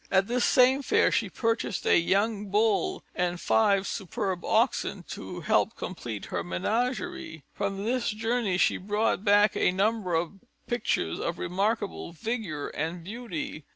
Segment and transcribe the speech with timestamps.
[0.09, 5.75] At this same fair she purchased a young bull and five superb oxen, to help
[5.75, 7.43] complete her menagerie.
[7.53, 13.63] From this journey she brought back a number of pictures of remarkable vigour and beauty.